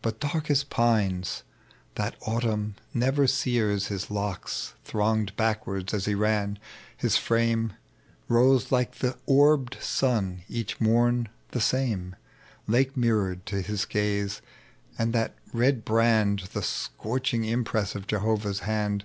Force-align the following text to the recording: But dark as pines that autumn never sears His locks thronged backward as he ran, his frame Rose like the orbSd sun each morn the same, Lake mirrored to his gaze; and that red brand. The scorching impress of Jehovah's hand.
But 0.00 0.20
dark 0.20 0.50
as 0.50 0.64
pines 0.64 1.42
that 1.96 2.16
autumn 2.22 2.76
never 2.94 3.26
sears 3.26 3.88
His 3.88 4.10
locks 4.10 4.72
thronged 4.86 5.36
backward 5.36 5.92
as 5.92 6.06
he 6.06 6.14
ran, 6.14 6.58
his 6.96 7.18
frame 7.18 7.74
Rose 8.26 8.72
like 8.72 9.00
the 9.00 9.18
orbSd 9.28 9.82
sun 9.82 10.44
each 10.48 10.80
morn 10.80 11.28
the 11.50 11.60
same, 11.60 12.16
Lake 12.66 12.96
mirrored 12.96 13.44
to 13.44 13.60
his 13.60 13.84
gaze; 13.84 14.40
and 14.98 15.12
that 15.12 15.34
red 15.52 15.84
brand. 15.84 16.48
The 16.54 16.62
scorching 16.62 17.44
impress 17.44 17.94
of 17.94 18.06
Jehovah's 18.06 18.60
hand. 18.60 19.04